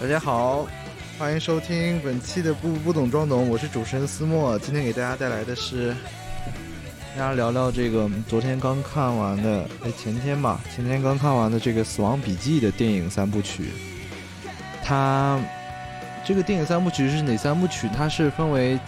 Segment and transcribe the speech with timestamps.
[0.00, 0.66] 大家好，
[1.18, 4.58] 欢迎收听本期的不不懂装懂，我是主持人思墨。
[4.58, 5.94] 今天给大家带来的是，
[7.16, 13.66] 大家聊聊这个昨天刚看完的，哎，前天吧，前天刚看完的这个《死亡笔记》的电影三部曲。
[14.82, 15.40] 它
[16.24, 17.88] 这个电影三部曲是哪三部曲？
[17.96, 18.78] 它是分为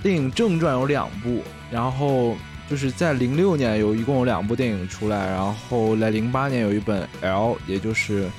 [0.00, 2.36] 电影正传有两部，然后
[2.68, 8.30] 就是在零六年有一共有两部电影出来，然后在零八年有一本 L，也就是。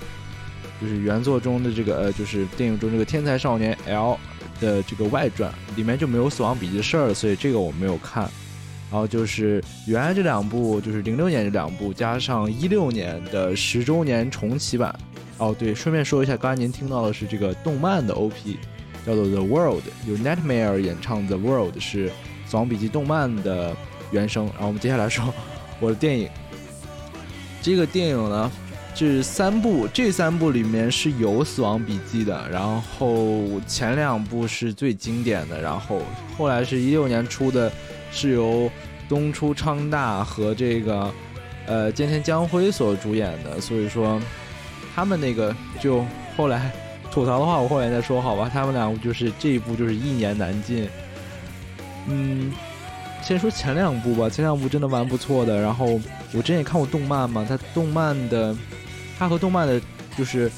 [0.81, 4.17] 就是原作中的这个呃，就是电影中这个天才少年 L
[4.59, 8.23] 的这个外传，里面就没有死亡笔记的事儿，所以这个我没有看。
[8.89, 14.93] 然后就是原来这两部，就是零六年这两部，加上一六年的十周年重启版。
[15.37, 18.57] 哦，对，顺便说一下，刚才您听到的是这个动漫的 OP，
[19.05, 22.11] 叫做 The World，由 Nightmare 演唱 The World 是
[22.45, 23.75] 死亡笔记动漫的
[24.11, 24.45] 原声。
[24.47, 25.33] 然后我们接下来说
[25.79, 26.27] 我的电影，
[27.61, 28.51] 这个电影呢。
[28.93, 36.01] 这三部，这三部里面是有《死亡笔记》的，然后前两部是最经典的，然后
[36.37, 37.71] 后来是一六年出的，
[38.11, 38.69] 是由
[39.09, 41.11] 东出昌大和这个
[41.65, 44.21] 呃菅田将晖所主演的，所以说
[44.93, 46.05] 他们那个就
[46.37, 46.69] 后来
[47.09, 48.47] 吐槽的话，我后来再说好吧。
[48.53, 50.87] 他们两部就是这一部就是一言难尽，
[52.07, 52.51] 嗯，
[53.23, 55.59] 先说前两部吧，前两部真的蛮不错的。
[55.59, 55.99] 然后
[56.33, 58.55] 我之前也看过动漫嘛，它动漫的。
[59.21, 59.79] 它和动漫的，
[60.17, 60.51] 就是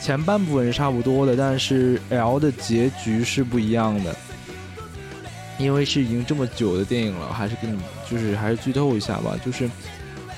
[0.00, 4.12] 前半部分是差不多的，但是 L 的结局是不一样的。
[5.56, 9.36] 因为是已经这么久的电影了，还是跟你就是还是剧透一下吧。
[9.46, 9.70] 就是，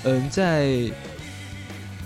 [0.03, 0.67] 嗯，在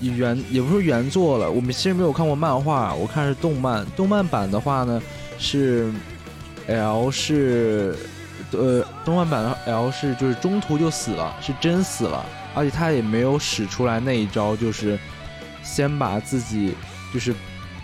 [0.00, 3.84] 原也不是原作了，我们其实没有看过漫画，我看是动漫。
[3.96, 5.02] 动漫版的话呢，
[5.40, 5.92] 是
[6.68, 7.96] L 是
[8.52, 14.96] 呃，动漫版的 L 是就是中途就死了，是真死了，而且他也没有使出来那一招，就是。
[15.68, 16.74] 先把自己，
[17.12, 17.34] 就是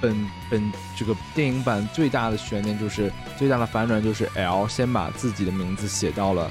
[0.00, 0.16] 本
[0.50, 6.50] 本这个电影版最大的悬念，就是最大的反转，就是 L 先把自己的名字写到了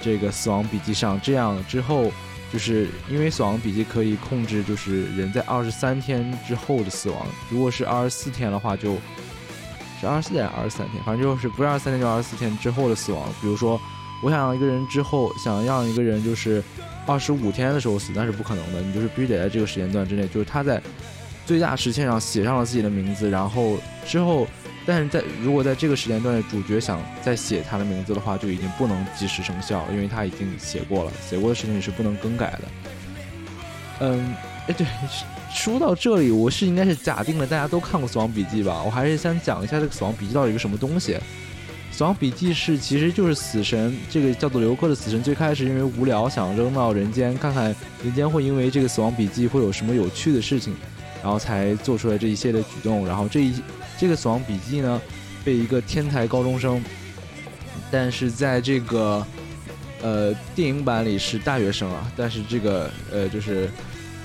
[0.00, 1.20] 这个死亡笔记上。
[1.20, 2.10] 这样之后，
[2.50, 7.26] 就是因为死亡笔记可以控制，就是人在二十三天之后的死亡。
[7.50, 8.98] 如果是二十四天的话，就
[10.00, 13.28] 是二十四天还是二十三天，反正就是不是二十三天就二十四天之后的死亡。
[13.40, 13.80] 比如说，
[14.22, 16.62] 我想让一个人之后，想让一个人就是。
[17.06, 20.80] 二十五天的时候死那是不可能的，你就是必须得在这个时间段之内，就是他在
[21.44, 24.46] 最大时限上写上了自己的名字，然后之后，
[24.86, 32.60] 但是在如果在这个时间段主角想再写他的名字的话，就已经不能及时生效，因为他已经写过了，写过的事情是不能更改的。
[34.00, 34.32] 嗯，
[34.68, 34.86] 哎，对，
[35.52, 38.82] 说到这里，我是应该是假定了大家都看过《死亡笔记》吧？
[38.84, 41.18] 我还是先讲一下这个《死亡笔记》到底是个什么东西。
[41.92, 50.74] 死亡笔记是，其实就是死神这个叫做刘克的死神，最开始因为无聊想扔到人间看看人间会因为这个死亡笔记会有什么有趣的事情，
[51.22, 53.06] 然后才做出来这一系列举动。
[53.06, 53.60] 然后这一
[53.98, 54.98] 这个死亡笔记呢，
[55.44, 56.82] 被一个天才高中生，
[57.90, 59.26] 但是在这个
[60.00, 63.68] 呃电影版里是大学生啊，但是这个呃就是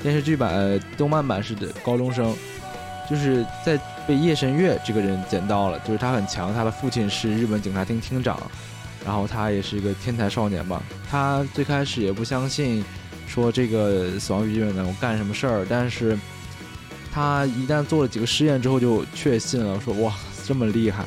[0.02, 2.34] 电视剧版、动漫版是的高中生，
[3.10, 3.78] 就是在。
[4.08, 8.40] 被夜神月这个人捡到了，就是他很强，他的父亲是日本警察厅厅长，
[9.04, 10.84] 然后他也是一个天才少年吧。
[11.10, 12.86] 他最开始也不相信，
[13.26, 16.16] 说这个死亡笔记本能干什么事儿，但是
[17.12, 20.14] 他一旦做了几个试验之后就确信了，说哇
[20.46, 21.04] 这么厉害。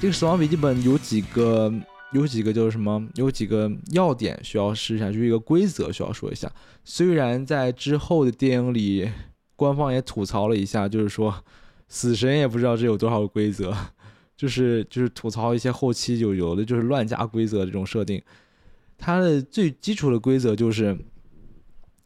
[0.00, 1.72] 这个死亡笔记本有几个
[2.12, 6.48] 有几个就是什么有几个要点需要试一下，就是一个规则需要说一下。
[6.84, 9.10] 虽然在之后的电影里，
[9.56, 11.34] 官方也吐槽了一下，就是说。
[11.94, 13.70] 死神也不知道这有多少规则，
[14.34, 18.20] 就是就是吐槽一些后期就有的就是乱加规则这种设定。
[18.96, 20.98] 它的最基础的规则就是，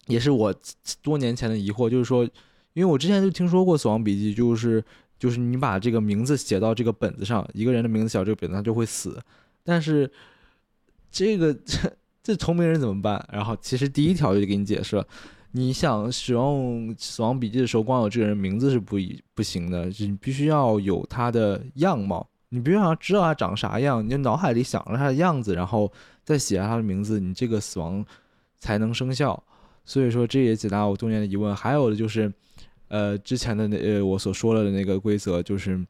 [0.08, 0.52] 也是我
[1.00, 2.24] 多年前的疑惑，就是说，
[2.72, 4.82] 因为我之前就听说过死亡笔记，就是
[5.20, 9.22] 就是你把这个名字写到这个本子上，一个人的名字写到这个本子上就会死。
[9.62, 10.10] 但是
[11.12, 13.24] 这个这 这聪明人怎么办？
[13.33, 15.06] 然后其实第一条就给你解释了。
[15.56, 18.98] 你想使用死亡笔记的时候，光有这个人名字是不
[19.34, 25.91] 不行的，你必须要有他的样貌，你必须要知道他长啥样，你就脑海里想着他的样子，然后
[26.22, 28.04] 再写下他的名字，你这个死亡
[28.58, 29.42] 才能生效。
[29.86, 31.56] 所以说，这也解答我多年的疑问。
[31.56, 32.30] 还有的就是，
[32.88, 35.82] 呃，之前的那呃我所说的那个规则，就是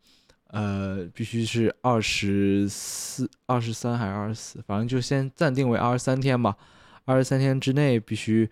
[0.50, 6.56] 呃必须是二十四、二十三还是二十四，反正就先暂定为二十三天吧。
[7.04, 8.48] 二十三天之内必须。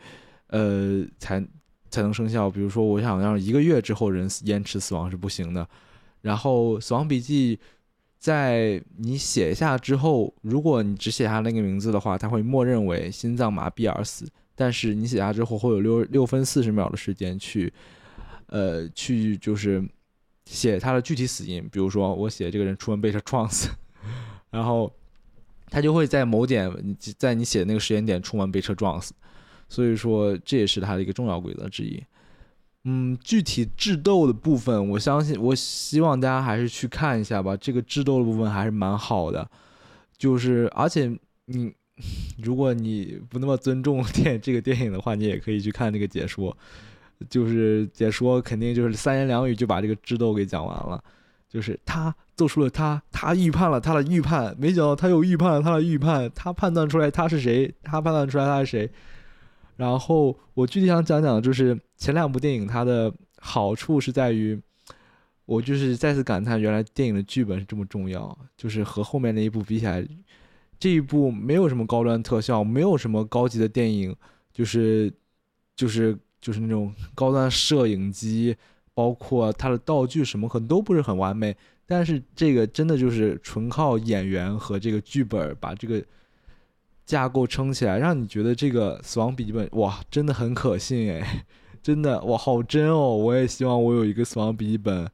[0.55, 1.45] 呃，才
[1.91, 2.49] 才能生效。
[2.49, 5.69] 比如说，我想让一个月之后人延迟死亡是不行的。
[6.21, 7.59] 然后，死亡笔记
[8.21, 14.29] 在你写下之后，如果你只写下那个名字的话，它会默认为心脏麻痹而死。
[14.55, 17.73] 但是你写下之后，会有六六分四十秒的时间去，
[18.47, 19.85] 呃，去就是
[20.47, 23.69] 写他的具体死因，比如说我写这个人出门被车撞死，
[24.51, 24.91] 然后
[25.67, 26.71] 他就会在某点，
[27.19, 29.13] 在你写的那个时间点出门被车撞死，
[29.69, 32.03] 所以说这也是他的一个重要规则之一。
[32.85, 37.57] 嗯，具体智斗的部分，我相信，我希望大家还是去看一下吧。
[37.57, 39.51] 这个智斗的部分还是蛮好的，
[40.19, 41.11] 就是而且
[41.47, 41.73] 你
[42.43, 46.57] 如果你不那么尊重电这个电影的话，你也可以去看那个解说。
[47.31, 51.03] 就是解说肯定就是三言两语就把这个智斗给讲完了，
[51.49, 58.91] 就是他做出了他他预判了他的预判，没想到他又预判了他的预判，他判断出来他是谁，他判断出来他是谁。
[59.77, 64.61] 然后我具体想讲讲，就是前两部电影它的好处是在于，
[65.47, 70.07] 我就是再次感叹原来电影的剧本是这么重要，就是和后面那一部比起来，
[70.79, 74.15] 这一部没有什么高端特效，没有什么高级的电影，
[74.53, 75.13] 就是
[75.77, 76.19] 就是。
[76.45, 78.55] 就是那种高端摄影机，
[78.93, 81.57] 包括它的道具什么可能都不是很完美，
[81.87, 86.05] 但是这个真的就是纯靠演员和这个剧本把这个
[87.05, 91.45] 架构撑起来，让你觉得这个《死亡笔记本》哇，真的很可信哎，
[91.83, 93.17] 真的哇，好真哦！
[93.17, 95.05] 我也希望我有一个《死亡笔记本》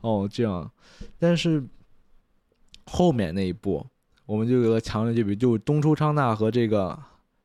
[0.00, 0.70] 哦，这样。
[1.18, 1.64] 但是
[2.86, 3.86] 后面那一部，
[4.26, 6.98] 我们就有个强烈对比，就东出昌大和这个。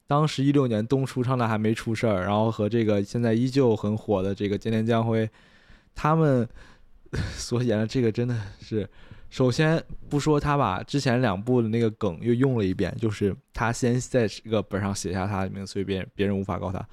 [0.08, 5.28] 当时一六年东出昌大还没出事儿，然后和这个现在依旧很火的这个菅田将晖，
[5.96, 6.48] 他们
[7.34, 8.88] 所演的这个真的是，
[9.36, 16.88] 首先不说他把之前两部的那个梗又用了一遍，就是他先在这个本上写下他的名字，所以别人别人无法告他。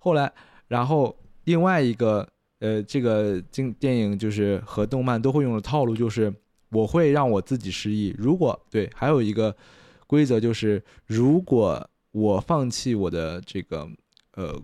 [0.00, 0.32] 后来，
[0.66, 6.34] 然后另外一个呃，这个经电影就是和动漫都会用的套路，就是
[6.70, 8.12] 我会让我自己失忆。
[8.18, 9.56] 如果对，还有一个
[10.08, 11.88] 规则就是如果。
[12.10, 13.88] 我放弃我的这个，
[14.36, 14.62] 呃，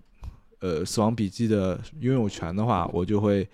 [0.61, 3.45] 呃，《死亡笔记》的拥有权的话，我就会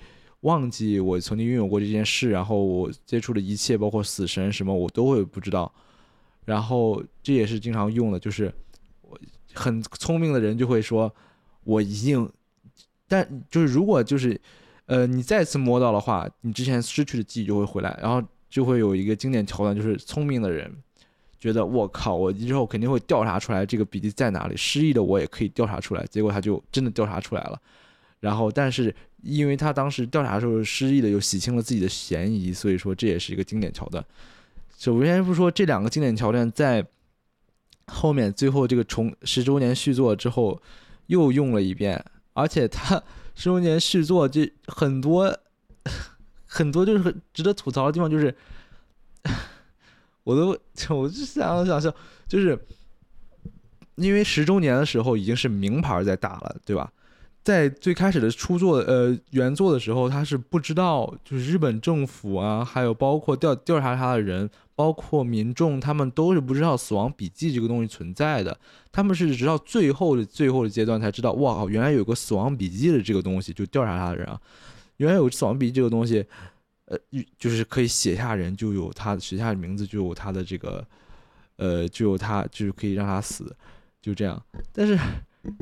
[0.47, 5.71] 忘记我曾经拥有过这件事，然后我接触的一切，包括死神什么，我都会不知道。
[6.45, 8.53] 然后这也是经常用的，就是
[9.03, 9.19] 我
[9.55, 11.13] 很聪明的人就会说，
[11.65, 12.31] 我已经，
[13.09, 14.41] 但就是如果就是，
[14.87, 20.73] 呃，你再次摸到的话，你之前失去的记忆就会回来，然后就会有一个经典桥段，就是聪明的人。
[21.39, 26.05] 觉得我靠，我之后肯定会调查出来这个笔记在哪里，失忆的我也可以调查出来。
[26.07, 27.61] 结果他就真的调查出来了，
[28.21, 28.93] 然后但是
[29.27, 34.05] 因为他当时调查的时候失忆的，又洗清了自己的嫌疑，所以说这也是一个经典桥段。
[34.79, 36.87] 首先不说这两个经典桥段在
[37.87, 40.61] 后面最后这个重十周年续作之后
[41.07, 43.03] 又用了一遍，而且他
[43.35, 45.37] 十周年续作这很多
[46.47, 48.35] 很多就是很值得吐槽的地方就是。
[50.23, 50.59] 我都，
[50.93, 51.95] 我就想想笑，
[52.27, 52.59] 就是
[53.95, 56.93] 因为十周年的时候已经是名牌在打了，对吧？
[57.47, 68.59] 在最开始的初作，呃，原作的时候，他是不知道，就是日本政府啊，还有包括调调查他的人，包括民众，他们都是不知道《死亡笔记》这个东西存在的。
[68.91, 74.41] 他们是直到最后的最后的阶段才知道，哇，原来有个《死亡笔记》的这个东西，就调查他的人啊，
[74.97, 76.27] 原来有《死亡笔记》这个东西。
[76.87, 76.97] 呃，
[77.37, 80.87] 就是可以写下人，就有他写下的名字，就有他的这个，
[81.57, 83.57] 呃，就有他，就是可以让他死，
[84.01, 84.41] 就这样。
[84.73, 84.97] 但是，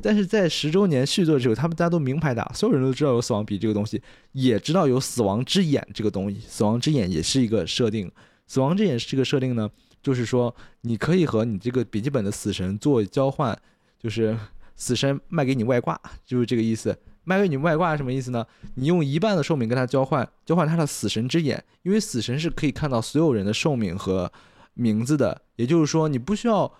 [0.02, 4.00] 但是在十周年续作的时候，他们大家都明牌打，所有人都知道有死亡笔这个东西，
[4.32, 6.40] 也知道有死亡之眼这个东西。
[6.46, 8.10] 死亡之眼也是一个设定，
[8.46, 9.70] 死亡之眼这个设定呢，
[10.02, 13.56] 就是说你可以和你这个笔记本的死神做交换，
[13.98, 14.36] 就是
[14.76, 16.96] 死神卖给你外挂，就是这个意思。
[17.26, 18.46] 卖给你外挂什么意思呢？
[18.74, 24.30] 你用一半的寿命跟他交换，交换他的死神之眼，因为死神是可以看到所有人的寿命和
[24.74, 25.40] 名字的。
[25.56, 26.70] 也就是说，你不需要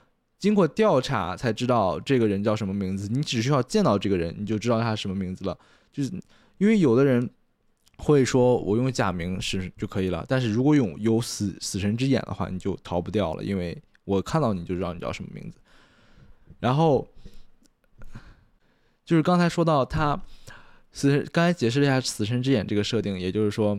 [0.44, 5.58] 经过调查才知道这个人叫什么名字，你只需要见到这个人，你就知道他什么名字了。
[5.90, 6.12] 就是
[6.58, 7.30] 因为有的人
[7.96, 15.56] 会说我用假名是就可以了，但是如果用有死死神之眼的话，你就逃不掉了，因为我看到你就知道你叫什么名字。
[16.60, 17.08] 然后。
[19.06, 20.18] 就是刚才说到他
[20.90, 23.78] 死神，刚才解释了一下死神之眼这个设定，也就是说，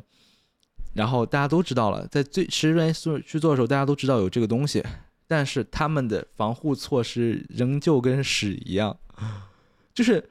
[0.93, 4.83] 然后大家都知道了，在最十元素去做的时候，大家都知道有这个东西，
[5.27, 8.97] 但是他们的防护措施仍旧跟屎一样。
[9.93, 10.29] 就是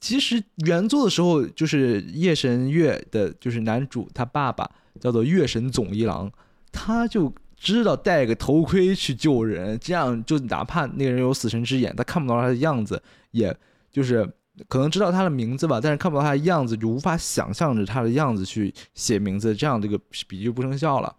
[0.00, 6.30] 其实原作的时候，就是夜神月的，就是男主他爸爸叫做月神总一郎，
[6.72, 13.56] 他就知道戴个头盔去救人，这样就哪怕那个人有死神之眼，他看不到他的样子也。
[13.94, 14.28] 就是
[14.66, 21.14] 可能知道他的名字吧，但是看不到他的样子，就无法想象着他的样子去写名字，这样这个笔就不生效了。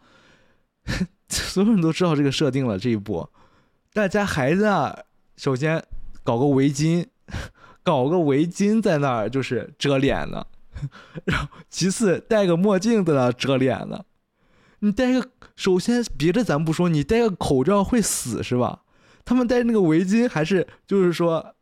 [1.29, 3.27] 所有人都知道这个设定了，这一步，
[3.93, 5.03] 大家还在那，
[5.37, 5.83] 首先
[6.23, 7.05] 搞个围巾，
[7.83, 10.45] 搞个围巾在那儿就是遮脸呢，
[11.25, 14.03] 然后其次戴个墨镜在那遮脸呢。
[14.79, 18.81] 你戴个，首先别的咱不说，你戴个口罩会死是吧？
[19.23, 21.53] 他们戴那个围巾还是就是说。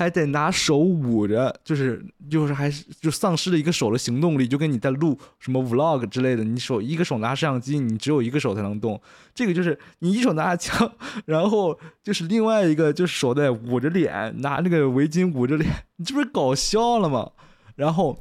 [0.00, 8.98] 还得拿手捂着，就是就是还是就丧失了一个手的行动力，就跟你在录什么 vlog 之类的，你手一个手拿摄像机，你只有一个手才能动。
[9.34, 10.90] 这个就是你一手拿着枪，
[11.26, 17.32] 然后就是另外一个就手在捂着脸，拿那个围巾捂着脸，你这不是搞笑了吗？
[17.76, 18.18] 然后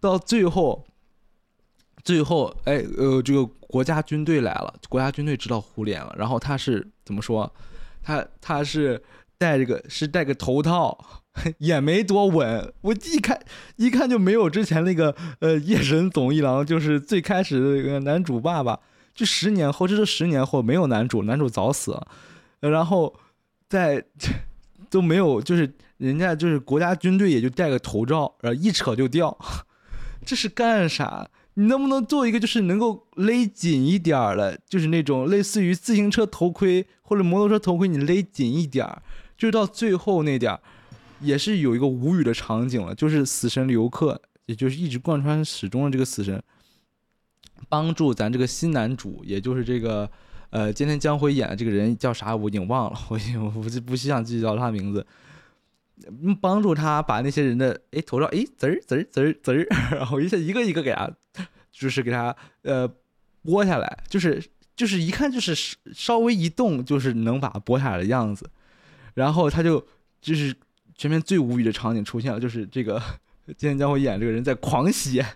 [0.00, 0.86] 到最后，
[2.02, 7.52] 最后哎呃，这个国家军队来了，国家军队知道胡脸了，然后他是怎么说？
[8.02, 9.02] 他他是。
[9.40, 11.22] 戴这个是戴个头套，
[11.56, 12.70] 也没多稳。
[12.82, 13.40] 我一看
[13.76, 18.78] 一看就没有之前那个呃夜神总一郎，就是最开始的那个男主爸爸。
[19.14, 22.06] 就十年后，这是十年后没有男主，男主早死了。
[22.60, 23.14] 然后
[23.66, 24.04] 在
[24.90, 29.34] 都没有，就是人家就是国家军队也就戴个头罩，然后一扯就掉。
[30.26, 31.26] 这是干啥？
[31.54, 39.02] 你能不能做一个就是能够勒紧一点儿的，就是那种类似于自行车头盔或者摩托车头盔，你勒紧一点儿。
[39.40, 40.60] 就到最后那点儿，
[41.22, 46.42] 也是有一个无语的场景了，就是死神刘克，也就是一直贯穿始终的这个死神，
[47.66, 50.10] 帮助咱这个新男主，也就是这个
[50.50, 55.06] 呃，今天将会演的这个人叫啥，我已经忘了， 我已经我不不想记叫他名字，
[56.38, 59.66] 帮助他把那些人的哎头上哎滋儿滋儿滋儿滋儿，
[59.96, 61.10] 然后一下一个一个给他，
[61.72, 62.86] 就是给他呃
[63.42, 64.44] 剥下来，就是
[64.76, 65.54] 就是一看就是
[65.94, 68.50] 稍微一动就是能把剥下来的样子。
[69.14, 69.84] 然后他就
[70.20, 70.54] 就是
[70.96, 73.00] 全片最无语的场景出现了，就是这个
[73.56, 75.26] 今天将会演这个人在狂写，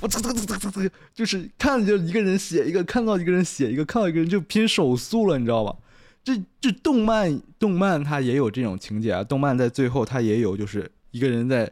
[0.00, 5.76] 我啧啧啧啧啧，就是看着就一个人写一个，看到一个人写一个，看到一个人就拼手速了，你知道吧？
[6.24, 11.70] 这这动漫动漫它也有这种情节啊，动漫在最后它也有就是一个人在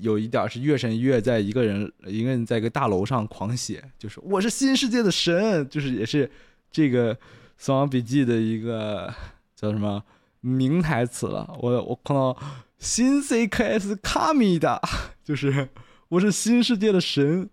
[0.00, 6.30] 有一点是月神月在一个人一个人在一个大楼上狂写，就是我是新世界的神，就是也是
[6.70, 7.14] 这个
[7.56, 9.12] 《死亡笔记》的一个
[9.54, 10.02] 叫什么？
[10.42, 12.36] 名台词了，我我看到
[12.78, 14.80] 新 CKS 卡米的，
[15.24, 15.68] 就是
[16.08, 17.48] 我是新世界的神，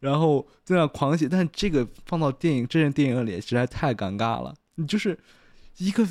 [0.00, 5.16] 然后在那狂写，但这个放到电影真人电影里实在太尴尬了，你就是
[5.76, 6.04] 一个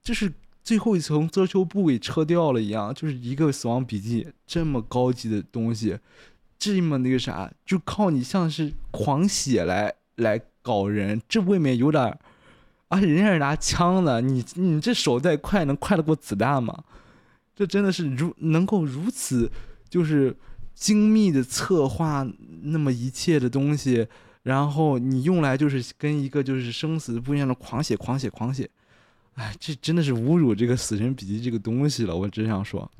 [0.00, 5.98] 就是最后一层遮羞布给撤掉了一样，就是一个死亡笔记这么高级的东西，
[6.56, 12.16] 这么那个啥，就靠你像是狂写来来搞人，这未免有点。
[12.92, 16.84] 而且人家是拿枪的，你你这手再快，能快得过子弹吗？
[17.56, 19.50] 这真的是如能够如此，
[19.88, 20.36] 就是
[20.74, 22.22] 精密的策划
[22.64, 24.06] 那么一切的东西，
[24.42, 28.68] 然后你用来就是跟一个就是生死不一样的狂写狂写狂写，
[29.36, 32.14] 哎，这真的是侮辱这个《死神笔记》这个东西了。
[32.14, 32.90] 我只想说，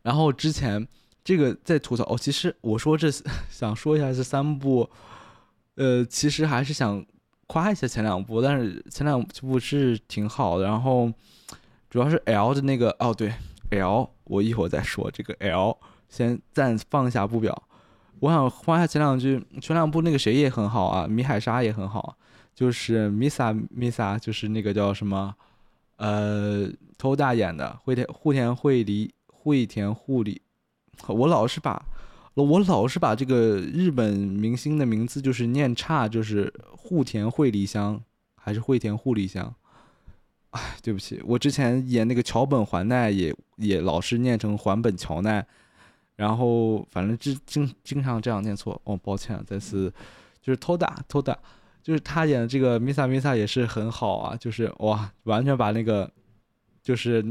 [0.00, 0.88] 然后之前
[1.22, 3.10] 这个在吐槽哦，其实我说这
[3.52, 4.88] 想说一下这三部，
[5.74, 7.04] 呃，其实还是想。
[7.54, 10.64] 夸一下前两部，但是前两部是挺好的。
[10.64, 11.08] 然后
[11.88, 13.32] 主要是 L 的那个哦，对
[13.70, 17.56] L，我一会儿再说这个 L，先暂放下不表。
[18.18, 22.16] 我想夸一下前两句，前两部那个谁也很好啊，米海沙也很好，
[22.56, 25.32] 就是 Misa Misa，就是那个叫什么
[25.98, 26.68] 呃，
[26.98, 30.42] 偷大演的惠田户田惠梨惠田护理，
[31.06, 31.80] 我老是把。
[32.42, 38.02] 我老是把这个日本明星的名字就是念差，就是户田惠梨香
[38.34, 39.54] 还是惠田护理香？
[40.50, 45.44] 哎，对不起，我之前演那个桥本环奈也也老是念成环本桥奈，
[46.16, 48.80] 然后反正经经经常这样念错。
[48.84, 49.92] 哦，抱歉，再次
[50.42, 51.36] 就是偷打偷打，
[51.82, 56.10] 就是他演的这个 Misa Misa 也是很好啊，就是哇，完全把那个
[56.82, 57.24] 就是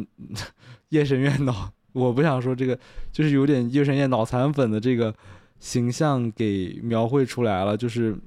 [0.89, 1.73] 夜神月脑。
[1.93, 2.77] 我不想说这个，
[3.11, 5.13] 就是有点夜神月脑残粉的这个
[5.59, 8.17] 形象给描绘出来了，就是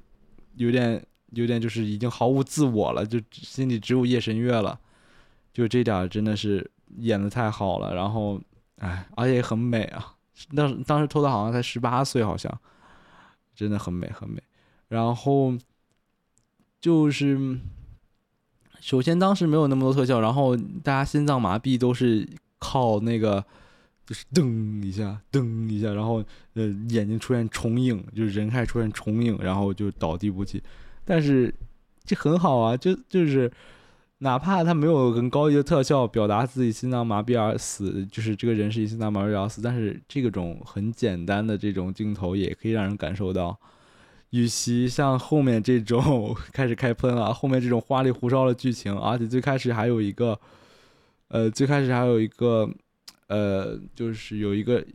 [0.55, 4.79] 有点有点就是已经毫无自我了，就心里只有夜神月了，
[5.53, 7.93] 就这点真的是演的太好了。
[7.93, 8.39] 然后，
[8.77, 10.15] 哎，而且很美啊。
[10.55, 12.49] 当当时偷的好像才十八岁，好像
[13.53, 14.41] 真的很美很美。
[14.87, 15.53] 然后
[16.79, 17.59] 就是
[18.79, 22.25] 首先当时没有那么多特效，然后大家心脏麻痹都是。
[22.59, 23.43] 靠那个，
[24.05, 26.23] 就是噔一下，噔一下，然后
[26.53, 30.61] 呃眼睛出现重影，就是人开始出现重影，然后就倒地不起。
[31.05, 31.53] 但是
[32.03, 33.51] 这很好啊，就就是
[34.19, 43.57] 哪怕他没有很高级的特效表达自己心脏麻痹而死，就是这个人是心脏麻痹而死，但是这种很简单的这种镜头也可以让人感受到，
[44.31, 50.39] 与其像后面这种 开始开喷了，后面这种花里胡哨的剧情，而且最开始还有一个。
[51.29, 52.69] 呃，最开始还有一个，
[53.27, 54.85] 呃，就是有一个，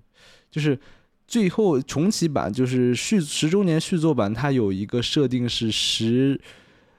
[0.50, 0.78] 就是
[1.26, 6.40] 最后重启版就是续十周年续作版，它有一个设定是十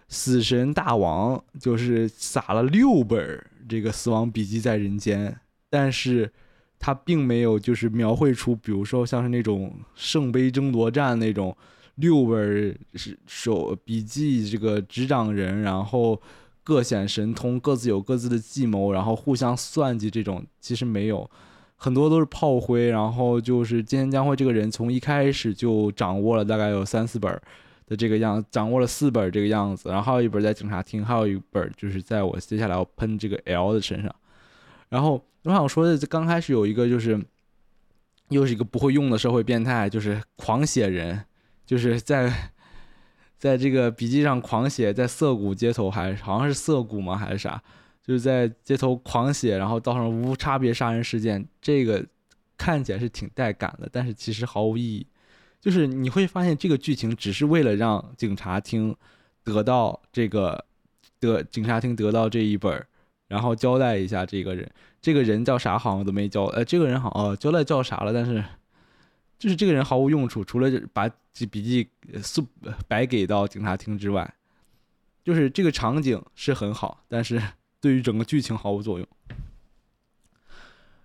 [0.07, 6.31] 死神大王，就是撒了六本这个死亡笔记在人间，但是
[6.77, 11.55] 他并没有就是描绘出，比如说像是那种圣杯争夺战那种
[11.95, 16.21] 六本是手笔记这个执掌人，然后
[16.63, 21.29] 各显神通，各自有各自的计谋，然后互相算计这种，其实没有。
[21.75, 27.29] 很多都是炮灰，然后就是今天将会这个人从一开始就掌握了大概有三四本
[27.85, 34.15] 的这个样，掌握了四本这个样子，然后还有一本在警察厅，还有一本就是在我接下来要喷这个 L 的身上。
[34.87, 37.21] 然后我想说的，刚开始有一个就是
[38.29, 41.25] 又是一个不会用的社会变态，就是狂写人，
[41.65, 42.52] 就是在
[43.43, 47.61] 在这个笔记上狂写，在涩谷街头还好像是涩谷吗还是啥？
[48.01, 52.05] 就是在街头狂写，然后造成无差别杀人事件，这个
[52.57, 55.05] 看起来是挺带感的，但是其实毫无意义。
[55.59, 58.95] 就是你会发现，这个剧情只是为了让警察厅
[59.43, 60.63] 得到这个
[61.19, 62.81] 得警察厅得到这一本，
[63.27, 64.71] 然后交代一下这个人，
[65.01, 68.41] 这个人叫啥好像都没交，呃，这个人好哦交代叫啥了，但是
[69.39, 71.09] 就是这个人毫无用处，除了把
[71.49, 71.89] 笔记
[72.21, 72.45] 送
[72.87, 74.33] 白给到警察厅之外，
[75.23, 77.41] 就是这个场景是很好，但是。
[77.83, 79.05] 对于整个剧情毫无作用，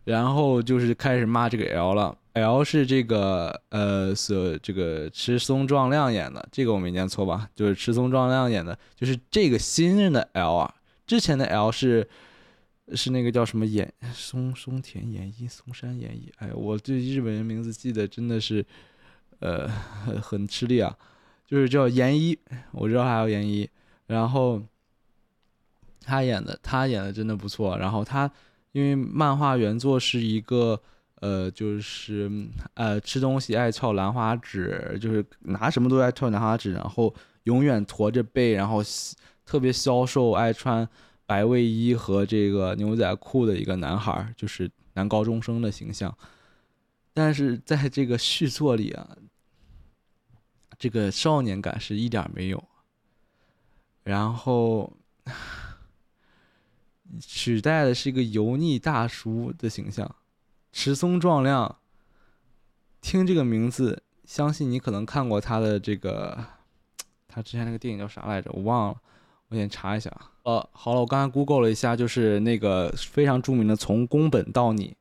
[0.05, 2.17] 然后就是开始骂这个 L 了。
[2.35, 7.51] L 是这个呃，所这个赤松壮亮演的，这个我没念错吧？
[7.57, 10.73] 就是赤松壮亮演的，就是这个新任的 L 啊。
[11.05, 12.09] 之前的 L 是
[12.95, 16.33] 是那个叫什么演松松田演一、松山演一。
[16.39, 18.65] 哎，我对日本人名字记得真的是
[19.41, 19.69] 呃
[20.23, 20.97] 很吃力啊。
[21.47, 22.39] 就是叫研一，
[22.73, 23.69] 我知道还有研一，
[24.07, 24.63] 然后。
[26.01, 27.77] 他演的，他演的真的不错。
[27.77, 28.31] 然后他，
[28.73, 30.81] 因为漫画原作是一个，
[31.17, 32.31] 呃，就是
[32.73, 38.83] 呃，吃东西爱翘兰花指，就是拿什么都爱翘兰花指，然后永远驼着背，然后
[39.45, 40.89] 特别消瘦，爱穿
[41.29, 46.17] 白卫衣和这个牛仔裤的一个男孩，就是男高中生的形象。
[47.13, 49.17] 但是在这个续作里啊，
[50.79, 52.65] 这个少年感是一点没有。
[54.05, 54.95] 然后。
[57.23, 60.15] 取代的是一个油腻大叔的形象，
[60.73, 61.79] 持松壮亮。
[63.01, 66.45] 听这个名字，相信你可能看过他的这个，
[67.27, 68.51] 他之前那个电影叫啥来着？
[68.53, 69.01] 我忘了，
[69.49, 70.11] 我先查一下。
[70.43, 74.97] 呃，好了，我刚才 Google 了一下，就是那个非常著名的《从宫本到你》。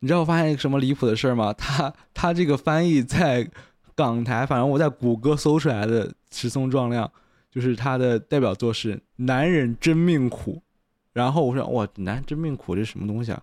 [0.00, 1.52] 你知道我发现一个什么离谱的事儿吗？
[1.52, 3.48] 他他这个翻译在
[3.94, 7.10] 港台，反正我在谷歌搜出来的持松壮亮，
[7.50, 10.56] 就是他的代表作是《男人真命苦》。
[11.12, 13.42] 然后我说哇，男人真命苦这什么东西啊？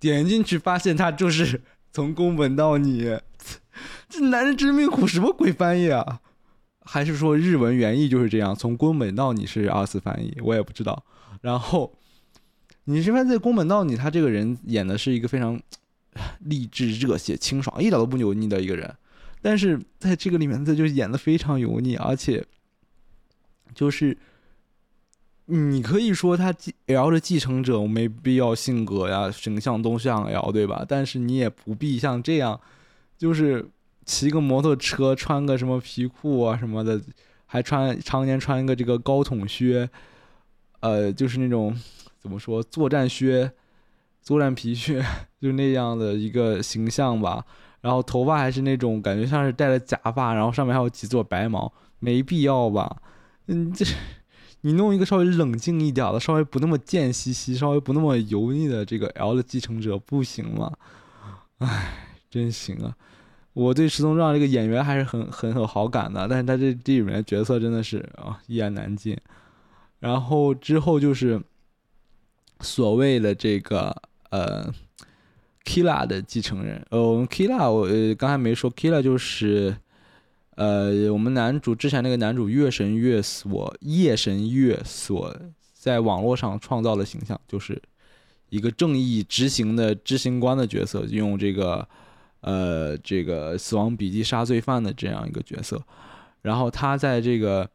[0.00, 1.60] 点进去发现他就是
[1.92, 3.18] 从宫本到你，
[4.08, 6.20] 这男人真命苦什么鬼翻译啊？
[6.84, 8.54] 还是说日文原意就是这样？
[8.54, 11.04] 从宫本到你是二次翻译，我也不知道。
[11.40, 11.92] 然后
[12.84, 15.60] 你这边在宫本到你，他这个人演的是一个非常
[16.40, 18.94] 励志、热血、清爽，一点都不油腻的一个人。
[19.40, 22.44] 但是在这个里面，他就演的非常油腻，而且
[23.74, 24.16] 就是。
[25.46, 26.54] 你可以说他
[26.86, 30.86] L 的继承者我没必要性格呀，形象都像 L 对吧？
[30.88, 32.58] 但是你也不必像这样，
[33.18, 33.68] 就是
[34.04, 37.00] 骑个摩托车，穿个什么皮裤啊什么的，
[37.46, 39.88] 还穿常年穿一个这个高筒靴，
[40.80, 41.76] 呃，就是那种
[42.20, 43.52] 怎么说作战靴、
[44.20, 45.04] 作战皮靴，
[45.40, 47.44] 就那样的一个形象吧。
[47.80, 53.02] 然后头发还是那种感觉像是戴了假发，然后上面还有几撮白毛，没必要吧？
[53.46, 53.84] 嗯，这。
[54.64, 60.72] 你弄一个稍微冷静一点的，稍微不那么贱兮兮，稍微不那么油腻的这个 L 的继承者不行吗？
[61.58, 62.94] 唉，真行啊！
[63.52, 69.16] 我对石松壮这个演员还是很很有好感的，但是他这这里面角色真的是啊一言难尽。
[69.98, 71.40] 然后之后就是
[72.60, 73.94] 所谓的这个
[74.30, 74.72] 呃
[75.64, 79.76] ，Kila 的继承人，呃，我们 Kila 我呃刚才没说 Killa 就是。
[80.54, 85.34] 呃，我们男主之前那个男主月神月所夜神月所
[85.72, 87.80] 在网络上创造的形象，就是
[88.50, 91.88] 一个正义执行的执行官的角色，用这个
[92.42, 95.82] 呃这个死亡笔记杀罪犯的这样一个角色。
[96.42, 97.68] 然后他在这个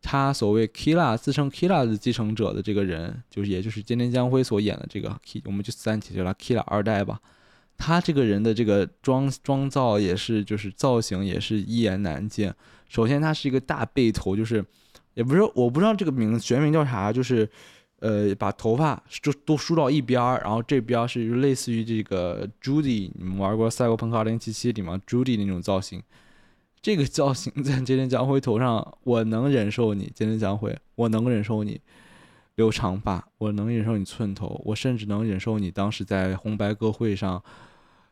[0.00, 7.20] 他所谓 Killa 自称 Killa 的继承者的这个人，就是也就是菅田将晖所演的这个 K，我们就暂且叫他 Killa 二代吧。
[7.76, 12.52] 他这个人的这个妆妆造也是，就是造型也是一言难尽。
[12.90, 14.62] 首先，他是一个大背头，就是
[15.14, 17.48] 也不是我不知道这个名字全名叫啥，就是
[18.00, 26.02] 呃，把头发就都梳到一边儿，然后这边是类似于这个 Judy，你们玩过《赛博朋克2077》里吗？Judy 那种造型，
[26.80, 31.78] 这个造型在菅田将晖头上，我能忍受你菅田将晖，我能忍受你
[32.54, 37.44] 留长发，我能忍受你寸头，我甚至能忍受你当时在红白歌会上，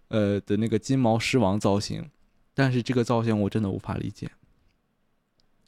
[0.09, 2.11] 呃的那个金毛狮王造型，
[2.53, 4.31] 但是这个造型我真的无法理解。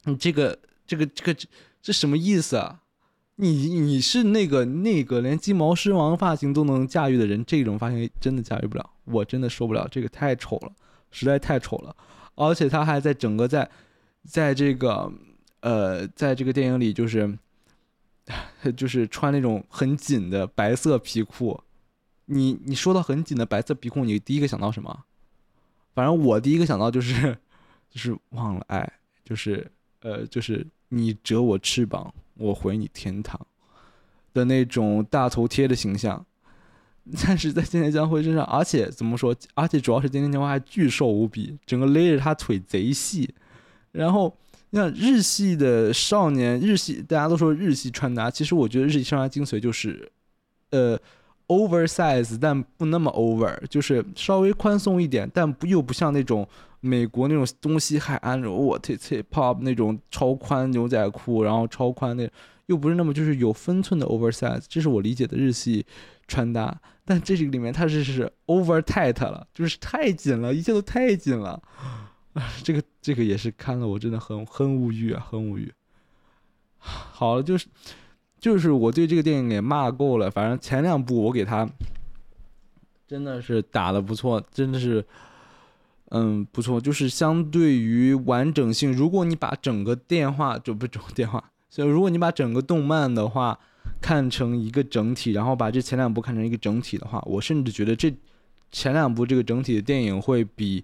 [0.03, 1.49] 你这个这个这个这
[1.81, 2.81] 这什么意思啊？
[3.37, 10.71] 你你是那个那个连金毛狮王发型都能驾驭的人，这种发型真的驾驭不了，我真的受不了，这个太丑了，
[11.09, 11.95] 实在太丑了，
[12.35, 13.67] 而且他还在整个在，
[14.27, 15.11] 在这个
[15.61, 17.35] 呃，在这个电影里就是
[18.75, 21.59] 就是穿那种很紧的白色皮裤，
[22.25, 25.05] 你你说到很紧的白色皮裤，你第一个想到什么？
[25.95, 27.35] 反正我第一个想到就是
[27.89, 28.93] 就是忘了爱，
[29.25, 32.13] 就是呃就是你折我翅膀。
[32.41, 33.39] 我回你天堂
[34.33, 36.25] 的那种大头贴的形象，
[37.23, 39.35] 但是在今田将晖身上，而且怎么说？
[39.53, 43.33] 而且主要是今田将晖还巨瘦无比，整个勒着他腿贼细。
[43.91, 44.35] 然后
[44.71, 50.11] 像日系的少年，日系大家都说日系穿搭，其实我觉得日系穿搭精髓就是，
[50.71, 50.97] 呃
[51.47, 56.47] ，oversize，但不那么 over，就是稍微宽松一点，但不又不像那种。
[56.83, 62.27] 美国那种东西海岸那种，我特特 pop 那种超宽牛仔裤，然后超宽那
[62.65, 65.85] 又不是那么就是有分寸的 oversize，这是我理解的日系
[66.27, 66.75] 穿搭。
[67.05, 71.61] 但这个里面它是是 over tight 了，就是太紧了，一切都太紧了。
[72.63, 75.71] 这个这个也是看了我真的很很无语啊，很无语。
[76.79, 77.67] 好了，就是
[78.39, 81.69] 就是我对这个电影也骂够了，反正前两部我给他
[83.07, 85.05] 真的是打的不错，真的是。
[86.13, 93.57] 嗯，不错，就是相对于完整性，如果你把整个电话就不整个电话，所以如果你把整个动漫的话
[94.01, 98.13] 看成一个整体，然后把这前两部看成一个整体的话，我甚至觉得这
[98.73, 100.83] 前两部这个整体的电影会比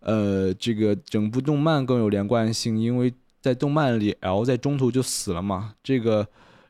[0.00, 6.26] 呃这个整部动漫更有连贯性，因为在动漫里 L 在中途就死了嘛，这个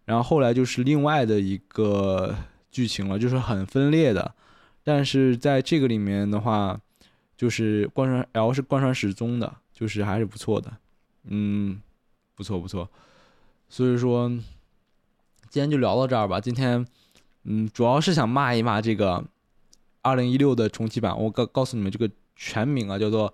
[0.06, 2.34] 然后后来就是另外的一个
[2.72, 4.34] 剧情了，就是很分裂的，
[4.82, 6.80] 但是在这个里面的话。
[7.36, 10.72] 就是贯穿 L 是贯穿始终的，就是还是不错的，
[11.24, 11.80] 嗯，
[12.34, 12.88] 不错不错。
[13.68, 14.28] 所以说，
[15.48, 16.40] 今天就聊到这儿吧。
[16.40, 16.86] 今天，
[17.44, 19.24] 嗯，主要是想骂一骂这个
[20.02, 21.18] 二零一六的重启版。
[21.18, 23.30] 我告告诉你们这个全名啊，叫做《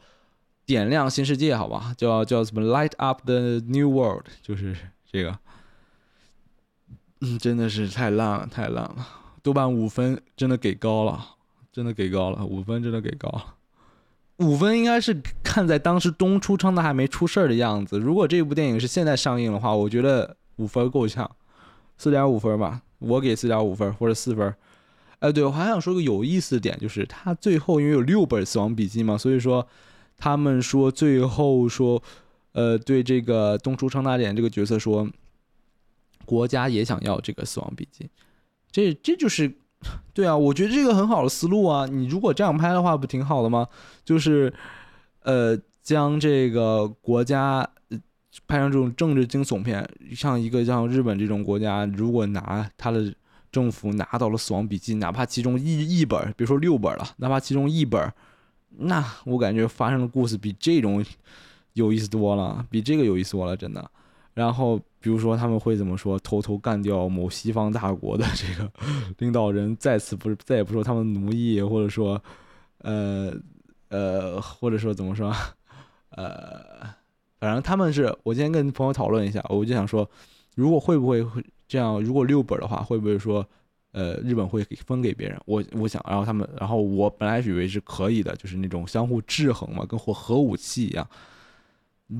[0.64, 1.94] 点亮新世界》，好吧？
[1.96, 4.76] 叫叫什么 “Light Up the New World”，就是
[5.10, 5.38] 这个。
[7.20, 9.06] 嗯，真的是太烂了，太烂了。
[9.42, 11.36] 豆瓣五分真的给高了，
[11.70, 13.54] 真的给高了，五分真的给高了。
[14.42, 17.98] 五分应该是看在当时东出昌大还没出事儿的样子。
[17.98, 21.30] 如果这部电影是现在上映的话，我觉得五分够呛，
[21.96, 24.54] 四点五分吧，我给四点五分或者四分。
[25.20, 29.66] 哎，对我还想说个有意思的点，就是他最后因为有六本死亡笔记嘛，所以说
[30.18, 32.02] 他们说最后说，
[32.52, 35.08] 呃，对这个东出昌大典这个角色说，
[36.24, 38.10] 国家也想要这个死亡笔记，
[38.70, 39.52] 这这就是。
[40.14, 41.86] 对啊，我觉得这个很好的思路啊！
[41.86, 43.66] 你如果这样拍的话，不挺好的吗？
[44.04, 44.52] 就是，
[45.22, 47.66] 呃，将这个国家
[48.46, 53.12] 拍成这种政治惊悚片，像一个像日本这种国家，如果拿他的
[53.50, 58.12] 政府拿到了《死亡笔记》，哪怕其中一一本，比如说六本了，哪怕其中一本，
[58.78, 61.04] 那我感觉发生的故事比这种
[61.72, 63.90] 有意思多了，比这个有意思多了，真的。
[64.34, 64.80] 然后。
[65.04, 66.16] 比如说他们会怎么说？
[66.20, 68.72] 偷偷干掉某西方大国的这个
[69.18, 72.22] 领导人，再次不是再也不说他们奴役，或者说，
[72.82, 73.34] 呃
[73.88, 75.34] 呃，或者说怎么说？
[76.10, 76.54] 呃，
[77.40, 80.08] 反正他们是我今天跟朋友讨论一下，我就想说，
[80.54, 81.26] 如果会不会
[81.66, 82.00] 这样？
[82.00, 83.44] 如果六本的话，会不会说，
[83.90, 85.36] 呃，日本会分给别人？
[85.46, 91.04] 我我想，然后他们，然后我本来以为是可以的，就是那种相互制衡嘛，跟核核武器一样，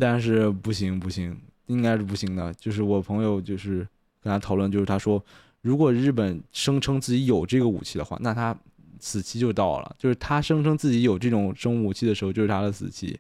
[0.01, 1.41] 但是不行不行。
[1.73, 3.79] 应该是不行的，就是我朋友就是
[4.21, 5.23] 跟他讨论，就是他说，
[5.63, 8.57] 如果日本声称自己有这个武器的话，那他
[9.01, 9.97] 死期就到了。
[9.99, 13.19] 就是他声称自己有这种生物武器的时候，就是他的死期，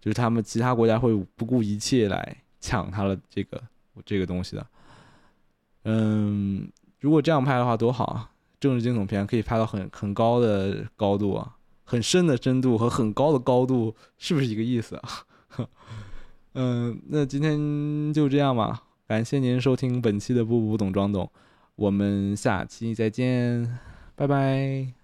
[0.00, 3.62] 就是他们其他国家会不顾一切来抢他的这个
[4.04, 4.66] 这个东西的。
[5.84, 8.30] 嗯，如果这样拍的话多好啊！
[8.60, 15.08] 政治惊悚片可以拍到很很高的高度啊，很深的深度和很高的高度，是不是一个意思啊？
[16.54, 18.82] 嗯，那今天就这样吧。
[19.06, 21.30] 感谢您收听本期的不不懂装懂，
[21.76, 23.78] 我们下期再见，
[24.14, 24.99] 拜拜。